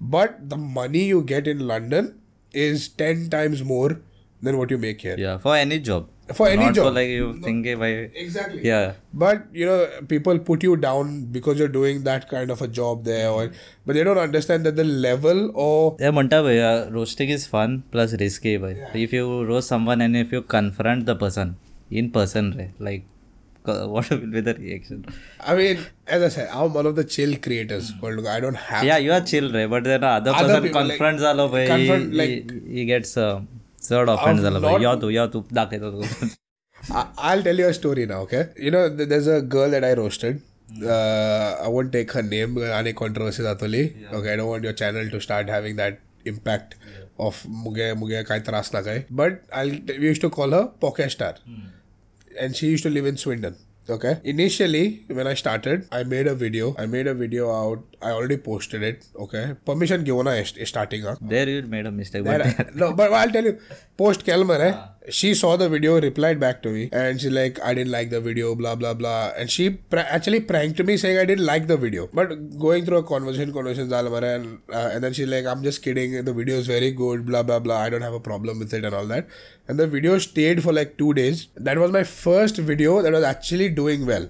[0.01, 2.20] but the money you get in London
[2.53, 4.01] is ten times more
[4.42, 5.16] than what you make here.
[5.18, 6.09] Yeah, for any job.
[6.35, 6.87] For any Not job.
[6.88, 7.88] For like you no, think by
[8.22, 8.62] exactly.
[8.62, 8.94] Yeah.
[9.14, 13.05] But you know, people put you down because you're doing that kind of a job
[13.05, 13.57] there, or mm-hmm.
[13.87, 18.12] but they don't understand that the level or yeah, Manta bhaiya, roasting is fun plus
[18.20, 18.57] risky.
[18.59, 18.77] Bhai.
[18.77, 18.96] Yeah.
[19.07, 21.57] If you roast someone and if you confront the person
[21.90, 23.07] in person, like
[23.64, 25.05] what will be the reaction?
[25.40, 27.92] I mean, as I said, I'm one of the chill creators.
[27.92, 28.27] Mm.
[28.27, 28.85] I don't have.
[28.85, 29.68] Yeah, you are chill, right?
[29.68, 33.16] But then other, other person confronts like, all of confront, he, like, he, he gets.
[33.16, 33.48] Um,
[33.89, 34.71] sort of offends आलो भाई.
[34.73, 36.29] not- या तू या तू दाखवतो तू.
[36.99, 38.21] I, I'll tell you a story now.
[38.27, 40.41] Okay, you know, th- there's a girl that I roasted.
[40.95, 42.57] Uh, I won't take her name.
[42.77, 43.83] Any controversy atoli.
[44.19, 45.99] Okay, I don't want your channel to start having that
[46.31, 46.75] impact
[47.27, 48.97] of muge muge kai tras na kai.
[49.21, 51.31] But I'll we used to call her Poké Star,
[52.39, 53.55] and she used to live in Swindon.
[53.97, 54.13] Okay.
[54.36, 54.83] Initially,
[55.19, 56.73] when I started, I made a video.
[56.83, 57.96] I made a video out.
[58.00, 59.06] I already posted it.
[59.16, 59.54] Okay.
[59.64, 61.02] Permission given starting.
[61.02, 61.16] Huh?
[61.20, 62.24] There you made a mistake.
[62.24, 63.58] But no, but I'll tell you.
[63.96, 65.11] Post Kelmer, eh?
[65.11, 68.20] She saw the video, replied back to me, and she's like, "I didn't like the
[68.20, 71.76] video, blah blah blah." And she pra- actually pranked me saying I didn't like the
[71.76, 72.08] video.
[72.12, 76.24] But going through a conversation, conversation, and uh, and then she's like, "I'm just kidding.
[76.24, 77.78] The video is very good, blah blah blah.
[77.78, 79.26] I don't have a problem with it and all that."
[79.66, 81.48] And the video stayed for like two days.
[81.56, 84.28] That was my first video that was actually doing well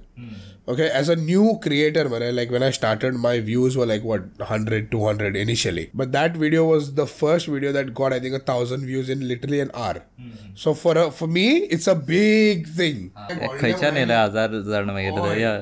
[0.73, 4.23] okay as a new creator man, like when i started my views were like what
[4.39, 5.91] 100 200 initially.
[5.95, 9.27] But that video was the first video that got i think a thousand views in
[9.27, 10.05] literally an hour.
[10.21, 10.55] Mm-hmm.
[10.55, 13.13] so for a, for me it's a big thing.
[13.17, 13.29] Ah.
[13.31, 13.57] Oh,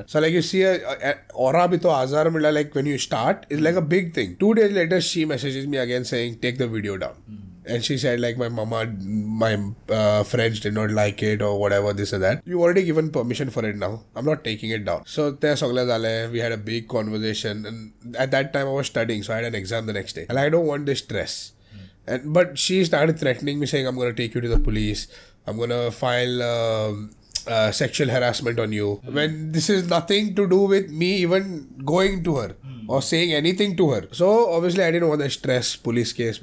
[0.07, 0.75] so like you see a,
[1.11, 4.37] a aura to azar mila like when you start it's like a big thing.
[4.37, 7.15] Two days later she messages me again saying take the video down.
[7.29, 9.57] Mm-hmm and she said like my mama my
[9.89, 12.41] uh, friends did not like it or whatever this or that.
[12.45, 14.03] You already given permission for it now.
[14.15, 15.03] I'm not taking it down.
[15.05, 17.65] So there zale we had a big conversation.
[17.65, 20.25] And at that time i was studying so i had an exam the next day.
[20.29, 21.53] And i don't want this stress.
[21.71, 21.85] Hmm.
[22.07, 25.07] And but she started threatening me saying i'm going to take you to the police.
[25.45, 27.11] I'm going to file um,
[27.47, 29.01] uh, sexual harassment on you.
[29.05, 29.13] Mm.
[29.13, 32.85] when this is nothing to do with me even going to her mm.
[32.87, 34.07] or saying anything to her.
[34.11, 36.37] So obviously i didn't want the stress police case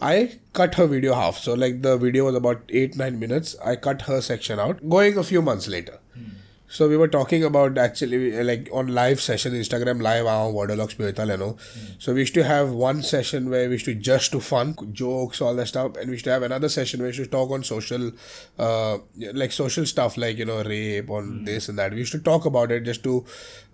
[0.00, 1.38] I cut her video half.
[1.38, 3.56] So like the video was about eight nine minutes.
[3.64, 4.88] I cut her section out.
[4.88, 5.98] Going a few months later.
[6.14, 6.28] Hmm.
[6.70, 11.26] So we were talking about actually like on live session, Instagram live, our Waterlocks Pyota
[11.26, 11.56] Leno.
[11.98, 15.40] So we used to have one session where we used to just do fun, jokes,
[15.40, 17.50] all that stuff, and we used to have another session where we used to talk
[17.50, 18.12] on social,
[18.56, 18.98] uh,
[19.32, 21.44] like social stuff like you know rape on mm.
[21.44, 21.90] this and that.
[21.90, 23.24] We used to talk about it just to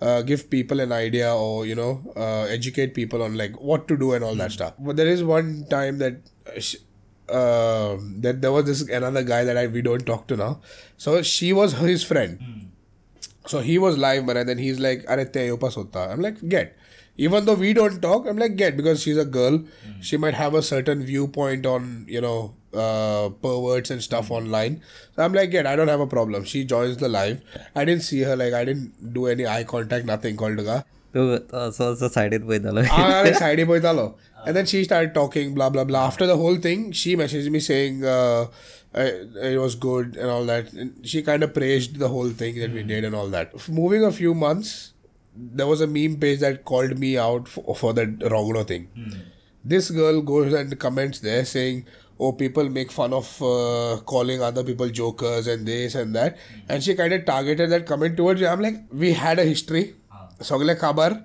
[0.00, 3.98] uh, give people an idea or you know uh, educate people on like what to
[3.98, 4.38] do and all mm.
[4.38, 4.60] that hmm.
[4.60, 4.72] stuff.
[4.78, 6.16] But there is one time that.
[6.58, 6.76] Sh-
[7.28, 10.60] uh, that there was this another guy that I we don't talk to now.
[10.96, 12.38] So she was his friend.
[12.38, 12.66] Mm
[13.46, 16.10] so he was live, but then he's like, Are Sota?
[16.10, 16.76] I'm like, Get.
[17.18, 19.58] Even though we don't talk, I'm like, Get, because she's a girl.
[19.58, 20.02] Mm.
[20.02, 24.34] She might have a certain viewpoint on, you know, uh, perverts and stuff hmm.
[24.34, 24.82] online.
[25.14, 26.44] So I'm like, Get, I don't have a problem.
[26.44, 27.40] She joins the live.
[27.74, 30.84] I didn't see her, like, I didn't do any eye contact, nothing called her.
[31.14, 32.34] So, so side
[34.46, 36.06] And then she started talking, blah, blah, blah.
[36.06, 38.46] After the whole thing, she messaged me saying, uh,
[38.96, 40.72] it was good and all that.
[40.72, 42.88] And she kind of praised the whole thing that we hmm.
[42.88, 43.68] did and all that.
[43.68, 44.92] Moving a few months,
[45.34, 48.88] there was a meme page that called me out for, for that Rogno thing.
[48.94, 49.18] Hmm.
[49.64, 51.86] This girl goes and comments there saying,
[52.18, 56.60] "Oh, people make fun of uh, calling other people jokers and this and that," hmm.
[56.68, 58.46] and she kind of targeted that comment towards me.
[58.46, 59.94] I'm like, we had a history.
[60.12, 60.28] Ah.
[60.40, 61.24] Sogle khabar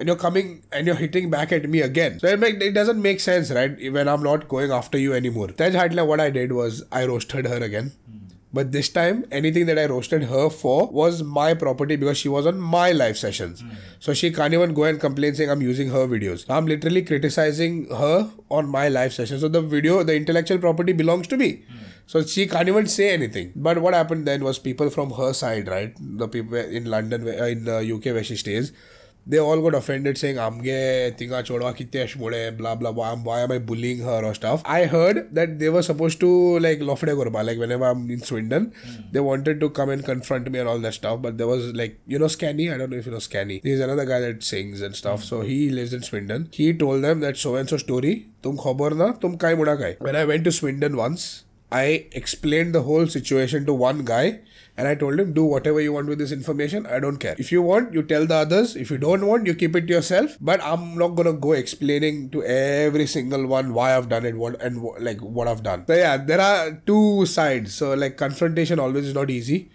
[0.00, 2.18] and you're coming and you're hitting back at me again.
[2.18, 3.76] So it, make, it doesn't make sense, right?
[3.92, 5.48] When I'm not going after you anymore.
[5.48, 7.92] Tej Hatla, what I did was I roasted her again.
[8.10, 8.16] Hmm.
[8.52, 12.46] But this time, anything that I roasted her for was my property because she was
[12.46, 13.60] on my live sessions.
[13.60, 13.68] Hmm.
[13.98, 16.46] So she can't even go and complain saying I'm using her videos.
[16.48, 19.38] I'm literally criticizing her on my live session.
[19.38, 21.64] So the video, the intellectual property belongs to me.
[21.70, 21.76] Hmm.
[22.06, 23.52] So she can't even say anything.
[23.54, 25.94] But what happened then was people from her side, right?
[26.00, 28.72] The people in London, in the UK where she stays,
[29.26, 33.52] they all got offended saying Amge Tinga Chodwa kitne ashmode blah blah blah why am
[33.52, 34.62] I bullying her or stuff.
[34.64, 38.72] I heard that they were supposed to like lofde gorba like whenever I'm in Swindon
[38.72, 39.12] mm.
[39.12, 42.00] they wanted to come and confront me and all that stuff but there was like
[42.06, 44.80] you know Scanny I don't know if you know Scanny he's another guy that sings
[44.80, 45.24] and stuff mm.
[45.24, 48.96] so he lives in Swindon he told them that so and so story tum khobar
[48.96, 53.06] na tum kai muda kai when I went to Swindon once I explained the whole
[53.06, 54.40] situation to one guy
[54.76, 56.86] and I told him, do whatever you want with this information.
[56.86, 57.34] I don't care.
[57.38, 58.76] If you want, you tell the others.
[58.76, 60.36] If you don't want, you keep it to yourself.
[60.40, 64.60] But I'm not gonna go explaining to every single one why I've done it, what
[64.62, 65.84] and like what I've done.
[65.86, 67.74] So yeah, there are two sides.
[67.74, 69.70] So like confrontation always is not easy,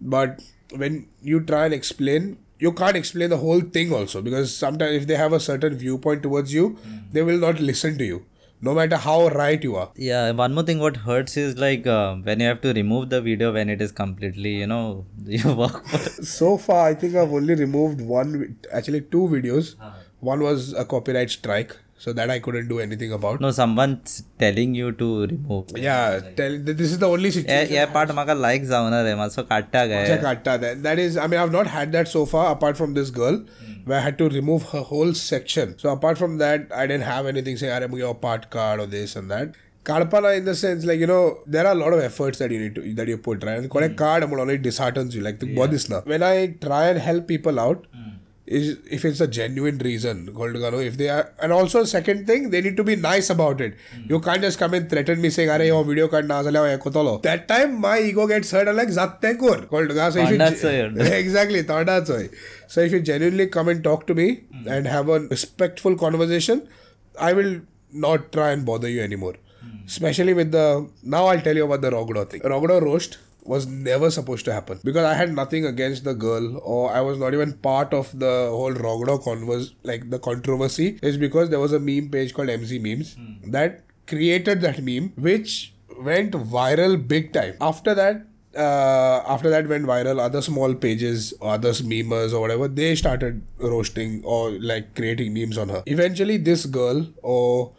[0.00, 0.40] but
[0.74, 2.38] when you try and explain.
[2.60, 6.24] You can't explain the whole thing also because sometimes if they have a certain viewpoint
[6.24, 7.04] towards you, mm.
[7.12, 8.26] they will not listen to you,
[8.60, 9.90] no matter how right you are.
[9.96, 13.20] Yeah, one more thing what hurts is like uh, when you have to remove the
[13.20, 17.54] video when it is completely, you know, you work So far, I think I've only
[17.54, 19.76] removed one, actually two videos.
[20.20, 23.40] One was a copyright strike, so that I couldn't do anything about.
[23.40, 25.76] No, someone's telling you to remove.
[25.76, 27.72] Yeah, tell, this is the only situation.
[27.72, 30.18] Yeah, part of like zauna re, so katta gaya.
[30.18, 33.38] katta that is, I mean, I've not had that so far apart from this girl
[33.38, 33.72] hmm.
[33.84, 35.78] where I had to remove her whole section.
[35.78, 39.16] So apart from that, I didn't have anything saying, I'm your part card or this
[39.16, 39.54] and that.
[39.84, 42.58] Karpana in the sense like you know there are a lot of efforts that you
[42.58, 43.96] need to that you put right and correct mm.
[43.96, 46.00] card I'm only disheartens you like the yeah.
[46.04, 50.54] when I try and help people out mm is if it's a genuine reason called
[50.54, 50.78] Gano.
[50.78, 53.74] If they are, and also second thing, they need to be nice about it.
[54.06, 56.42] You can't just come and threaten me saying, "Are your video card na
[57.28, 58.68] That time my ego gets hurt.
[58.68, 60.10] I'm like, "Zattekur." Called Gano.
[60.10, 60.38] So if you,
[61.22, 61.64] exactly,
[62.68, 64.28] So if you genuinely come and talk to me
[64.66, 66.66] and have a respectful conversation,
[67.18, 67.60] I will
[67.92, 69.34] not try and bother you anymore.
[69.86, 72.40] Especially with the now, I'll tell you about the Rogdo thing.
[72.40, 76.92] Rogdo roast was never supposed to happen because I had nothing against the girl or
[76.92, 81.48] I was not even part of the whole Rogdo converse like the controversy is because
[81.48, 83.52] there was a meme page called MZ Memes mm.
[83.52, 87.54] that created that meme which went viral big time.
[87.60, 92.94] After that, uh, after that went viral, other small pages, other memers or whatever, they
[92.94, 95.82] started roasting or like creating memes on her.
[95.86, 97.72] Eventually, this girl or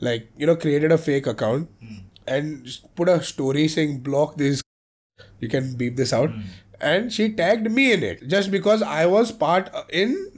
[0.00, 2.00] like you know created a fake account mm.
[2.26, 4.62] and put a story saying block this
[5.40, 6.30] you can beep this out.
[6.30, 6.42] Mm.
[6.80, 10.30] And she tagged me in it just because I was part in.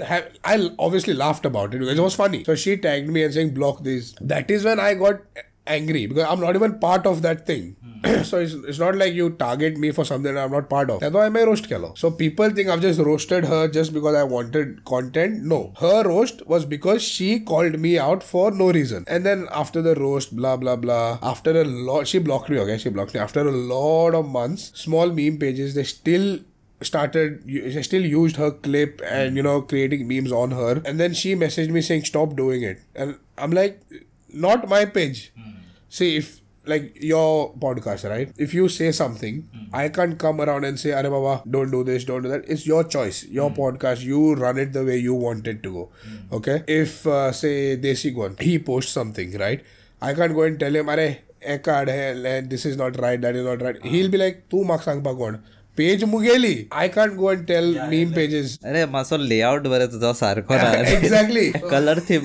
[0.44, 2.44] I obviously laughed about it because it was funny.
[2.44, 4.14] So she tagged me and saying block this.
[4.20, 5.22] That is when I got
[5.66, 7.76] angry because I'm not even part of that thing.
[8.24, 11.00] So it's, it's not like you target me for something I'm not part of.
[11.00, 11.96] That's why I may roast Kello.
[11.96, 15.42] So people think I've just roasted her just because I wanted content.
[15.42, 15.72] No.
[15.78, 19.04] Her roast was because she called me out for no reason.
[19.06, 21.18] And then after the roast, blah blah blah.
[21.22, 22.78] After a lot she blocked me, okay?
[22.78, 23.20] She blocked me.
[23.20, 26.40] After a lot of months, small meme pages, they still
[26.82, 31.14] started she still used her clip and you know creating memes on her and then
[31.14, 33.80] she messaged me saying stop doing it and i'm like
[34.28, 35.54] not my page mm
[35.88, 38.30] see if like your podcast, right?
[38.36, 39.68] If you say something, mm.
[39.72, 42.44] I can't come around and say, Are Baba, don't do this, don't do that.
[42.48, 43.56] It's your choice, your mm.
[43.56, 44.02] podcast.
[44.02, 45.90] You run it the way you want it to go.
[46.08, 46.32] Mm.
[46.32, 46.64] Okay?
[46.66, 49.62] If, uh, say, Desi Gwan, he posts something, right?
[50.00, 53.36] I can't go and tell him, Are, a card hai, this is not right, that
[53.36, 53.82] is not right.
[53.84, 55.40] He'll be like, Tu mak sang bagwan.
[55.76, 56.56] Page Mungeli.
[56.72, 61.50] I can't go and tell meme pages अरे मासो layout बरे तुझा सारखो ना exactly
[61.70, 62.18] colour थी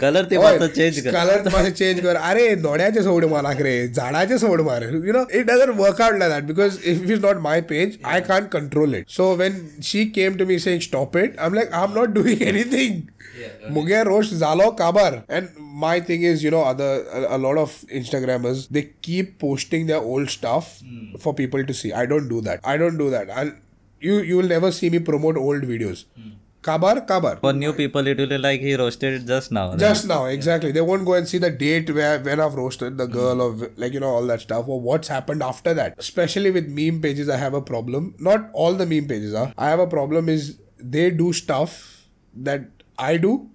[0.00, 1.10] colour ते मात्र change कर.
[1.10, 2.16] कलर मात्र चेंज कर.
[2.16, 4.84] अरे दोड्याचे सोड माराक रे झाडाचे सोड मार.
[5.06, 8.20] You know it doesn't work out like that because if is not my page I
[8.28, 11.72] can't control it so when she came to me saying stop it I am like
[11.72, 13.00] I am not doing anything
[13.40, 15.24] Yeah, Mugair Rosh, Zalo Kabar.
[15.28, 17.70] And my thing is, you know, other a, a lot of
[18.02, 21.20] Instagrammers, they keep posting their old stuff mm.
[21.20, 21.92] for people to see.
[21.92, 22.60] I don't do that.
[22.64, 23.28] I don't do that.
[23.30, 23.56] And
[24.00, 26.04] you you will never see me promote old videos.
[26.18, 26.36] Mm.
[26.62, 27.36] Kabar, Kabar.
[27.36, 29.70] For new people, it will be like he roasted just now.
[29.70, 29.78] Right?
[29.78, 30.68] Just now, exactly.
[30.68, 30.74] Yeah.
[30.74, 33.12] They won't go and see the date where when I've roasted the hmm.
[33.12, 33.62] girl mm.
[33.62, 35.94] or like you know all that stuff or what's happened after that.
[35.98, 38.14] Especially with meme pages, I have a problem.
[38.18, 39.54] Not all the meme pages are.
[39.56, 42.68] I have a problem is they do stuff that
[43.08, 43.48] I do,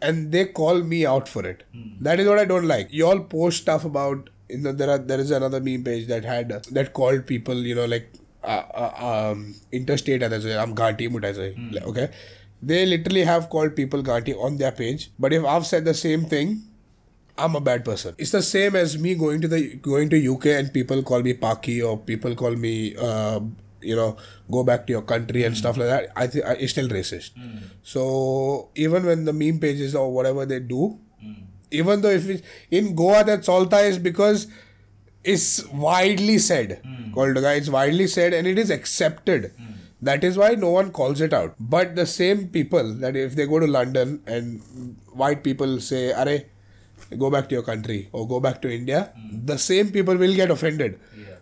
[0.00, 1.64] and they call me out for it.
[1.74, 1.92] Mm.
[2.00, 2.88] That is what I don't like.
[2.92, 6.52] Y'all post stuff about you know there are there is another meme page that had
[6.52, 8.10] uh, that called people you know like
[8.44, 11.88] uh, uh, um, interstate I'm Ghanti hmm.
[11.88, 12.10] okay.
[12.60, 15.10] They literally have called people Ghanti on their page.
[15.18, 16.62] But if I've said the same thing,
[17.36, 18.14] I'm a bad person.
[18.18, 21.34] It's the same as me going to the going to UK and people call me
[21.34, 23.40] Paki or people call me uh,
[23.80, 24.16] you know
[24.50, 25.58] go back to your country and mm.
[25.58, 26.08] stuff like that.
[26.16, 27.32] I think it's still racist.
[27.38, 27.62] Mm.
[27.82, 31.44] So even when the meme pages or whatever they do, mm.
[31.70, 34.46] even though if it's in Goa that Solta is because
[35.24, 36.80] it's widely said.
[36.84, 37.12] Mm.
[37.12, 39.52] Goldaga is widely said and it is accepted.
[39.60, 39.74] Mm.
[40.00, 41.54] That is why no one calls it out.
[41.58, 46.38] But the same people that if they go to London and white people say, Are,
[47.16, 49.46] go back to your country or go back to India, mm.
[49.46, 51.00] the same people will get offended.
[51.18, 51.34] Yeah.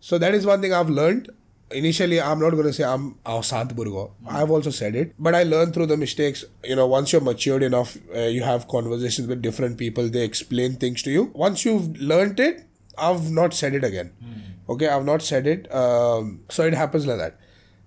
[0.00, 1.30] So that is one thing I've learned.
[1.70, 4.12] Initially, I'm not going to say I'm a Sant Burgo.
[4.24, 4.32] Mm.
[4.32, 6.44] I've also said it, but I learned through the mistakes.
[6.64, 10.08] You know, once you're matured enough, uh, you have conversations with different people.
[10.08, 11.30] They explain things to you.
[11.34, 12.64] Once you've learned it,
[12.96, 14.12] I've not said it again.
[14.24, 14.70] Mm.
[14.70, 15.72] Okay, I've not said it.
[15.74, 17.38] Um, so it happens like that.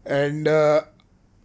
[0.05, 0.81] And uh,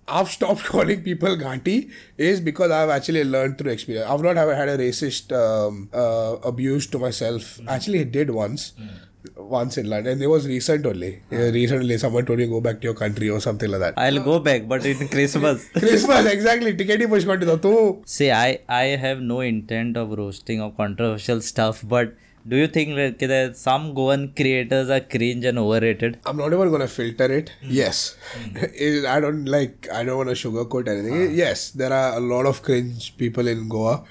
[0.09, 4.09] I've stopped calling people Ghanti is because I've actually learned through experience.
[4.09, 7.59] I've not ever had a racist um, uh, abuse to myself.
[7.59, 7.69] Mm.
[7.69, 8.73] Actually, it did once.
[8.73, 8.89] Mm.
[9.37, 11.23] Once in London, and it was recent only.
[11.33, 13.95] Uh, recently, someone told me go back to your country or something like that.
[13.97, 15.69] I'll go back, but in Christmas.
[15.71, 16.77] Christmas, exactly.
[16.77, 22.15] Ticket push to See, I I have no intent of roasting or controversial stuff, but
[22.49, 26.21] do you think that some Goan creators are cringe and overrated?
[26.25, 27.51] I'm not even gonna filter it.
[27.62, 27.69] Mm.
[27.69, 29.05] Yes, mm.
[29.05, 29.89] I don't like.
[29.93, 31.15] I don't want to sugarcoat anything.
[31.15, 31.31] Uh.
[31.31, 34.05] Yes, there are a lot of cringe people in Goa.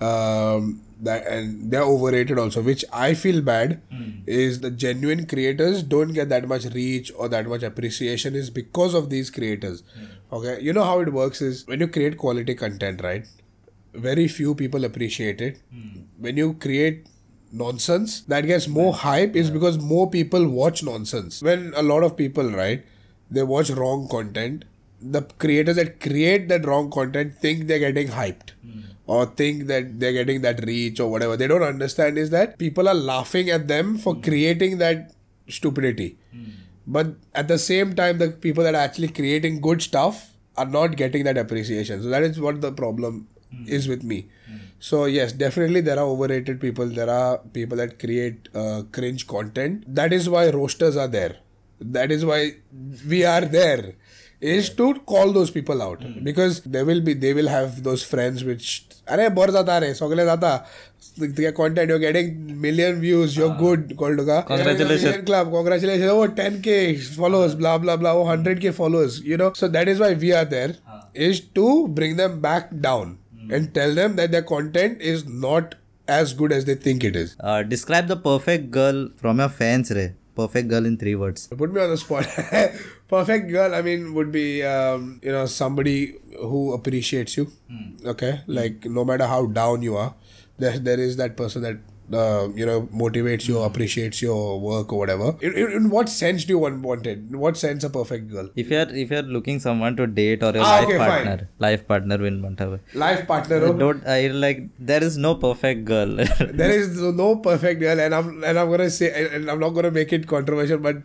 [0.00, 4.22] Um, that and they're overrated also which i feel bad mm.
[4.26, 8.94] is the genuine creators don't get that much reach or that much appreciation is because
[8.94, 10.08] of these creators mm.
[10.32, 13.28] okay you know how it works is when you create quality content right
[13.94, 16.02] very few people appreciate it mm.
[16.18, 17.06] when you create
[17.52, 21.42] nonsense that gets more hype is because more people watch nonsense.
[21.42, 22.84] When a lot of people, right,
[23.30, 24.64] they watch wrong content
[25.00, 28.80] the creators that create that wrong content think they're getting hyped hmm.
[29.06, 31.36] or think that they're getting that reach or whatever.
[31.36, 34.22] They don't understand is that people are laughing at them for hmm.
[34.22, 35.12] creating that
[35.48, 36.18] stupidity.
[36.32, 36.50] Hmm.
[36.86, 40.96] But at the same time, the people that are actually creating good stuff are not
[40.96, 42.02] getting that appreciation.
[42.02, 43.28] So that is what the problem
[43.66, 44.28] is with me.
[44.80, 46.86] So yes, definitely there are overrated people.
[46.86, 49.84] There are people that create uh, cringe content.
[49.86, 51.36] That is why roasters are there.
[51.80, 52.54] That is why
[53.08, 53.94] we are there
[54.51, 58.41] Is to call those people out because they will be they will have those friends
[58.47, 58.71] which
[59.15, 60.49] अरे बरं जाता रे सगळे जाता
[61.19, 62.33] तुगे content you're getting
[62.65, 65.03] million views you're good कळलं का Congratulations.
[65.05, 66.75] Million club congratulations oh 10k
[67.19, 70.45] followers blah blah blah oh 100k followers you know so that is why we are
[70.55, 70.73] there
[71.29, 71.67] is to
[71.99, 73.13] bring them back down
[73.51, 75.75] and tell them that their content is not
[76.17, 79.91] as good as they think it is Uh, describe the perfect girl from your fans,
[79.99, 80.05] Ray.
[80.37, 81.41] Perfect girl in three words.
[81.61, 82.25] put me on the spot
[83.08, 87.50] perfect girl i mean would be um, you know somebody who appreciates you
[88.04, 88.40] okay?
[88.46, 90.14] Like no matter how down you are
[90.58, 91.78] there, there is that person that
[92.12, 96.52] uh, you know motivates you appreciates your work or whatever in, in, what sense do
[96.54, 99.58] you want, want it in what sense a perfect girl If you're if you're looking
[99.60, 101.08] someone to date or your Ah, life okay, fine.
[101.10, 102.80] partner, life partner will have.
[102.94, 103.72] life partner oh.
[103.72, 106.16] Don't I like there is no perfect girl.
[106.62, 109.90] there is no perfect girl and i'm and i'm gonna say and i'm not gonna
[109.90, 110.96] make it controversial but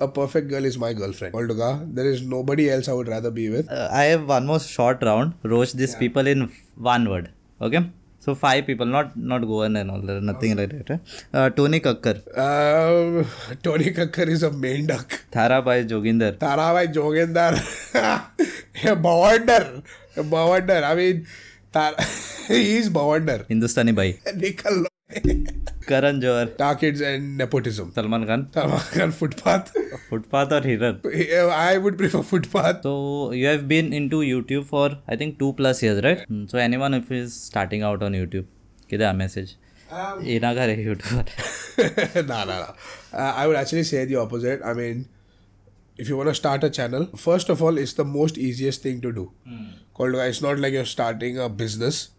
[0.00, 1.70] a perfect girl is my girlfriend Olga.
[1.98, 5.02] there is nobody else i would rather be with Uh, I have one more short
[5.02, 5.34] round.
[5.42, 7.30] Roast these people in one word.
[7.60, 7.82] Okay.
[8.24, 10.60] So five people, not not Goan and all that, nothing okay.
[10.60, 11.00] like that.
[11.34, 13.24] Uh, Tony Kakkar, uh,
[13.64, 17.52] tony kakkar is a main duck Tharabai Joginder, Tharabhai Joginder.
[17.94, 19.82] a Tarabai
[20.16, 21.26] A बवंडर I mean,
[21.76, 21.94] mean
[22.48, 24.86] he is bawandar Hindustani Bhai, निकल
[25.88, 26.46] Karan Johar.
[26.46, 28.46] Targets and nepotism Salman Khan.
[28.54, 29.60] Salman Khan footpath.
[30.10, 32.74] Footpath और हिरन। I would prefer footpath.
[32.74, 36.58] तो you have been in to YouTube for I think two plus years right so
[36.58, 38.46] any one if is starting out on YouTube
[38.92, 39.50] YouTube give a message?
[39.92, 40.24] Um,
[42.28, 42.76] ना ना
[43.14, 45.06] ना I would actually say the opposite I mean
[45.96, 49.00] if you want to start a channel, first of all, it's the most easiest thing
[49.02, 49.32] to do.
[49.94, 52.10] Called, it's not like you're starting a business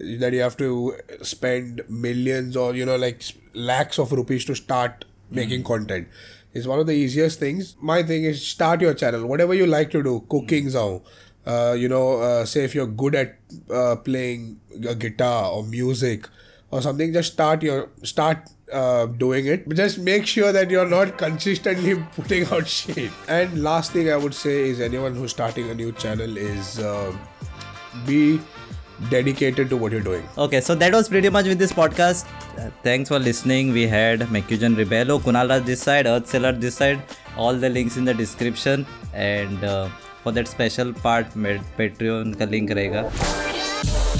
[0.00, 3.22] that you have to spend millions or you know like
[3.54, 6.08] lakhs of rupees to start making content.
[6.52, 7.76] It's one of the easiest things.
[7.80, 11.02] My thing is start your channel, whatever you like to do, cooking, mm.
[11.46, 13.38] uh, you know, uh, say if you're good at
[13.70, 16.28] uh, playing a guitar or music
[16.70, 19.67] or something, just start your start uh, doing it.
[19.67, 23.11] But just make sure that you're not consistently putting out shit.
[23.27, 27.15] And last thing I would say is anyone who's starting a new channel is uh,
[28.05, 28.39] be
[29.09, 30.23] dedicated to what you're doing.
[30.37, 32.25] Okay, so that was pretty much with this podcast.
[32.57, 33.71] Uh, thanks for listening.
[33.71, 37.01] We had Mecujan Rebello, Kunal Raj this side, Earth Seller this side.
[37.35, 38.85] All the links in the description.
[39.13, 39.89] And uh,
[40.23, 44.10] for that special part, Patreon का link रहेगा